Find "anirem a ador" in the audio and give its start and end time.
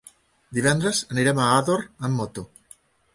1.15-1.83